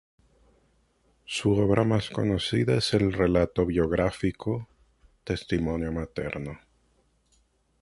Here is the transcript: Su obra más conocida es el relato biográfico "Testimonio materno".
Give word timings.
Su 1.25 1.51
obra 1.51 1.83
más 1.83 2.09
conocida 2.09 2.75
es 2.75 2.95
el 2.95 3.13
relato 3.13 3.67
biográfico 3.67 4.67
"Testimonio 5.23 5.91
materno". 5.91 6.57